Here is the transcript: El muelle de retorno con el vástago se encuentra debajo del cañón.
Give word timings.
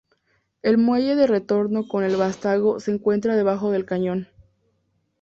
El 0.63 0.79
muelle 0.79 1.15
de 1.15 1.27
retorno 1.27 1.87
con 1.87 2.03
el 2.03 2.15
vástago 2.15 2.79
se 2.79 2.89
encuentra 2.89 3.35
debajo 3.37 3.69
del 3.69 3.85
cañón. 3.85 4.29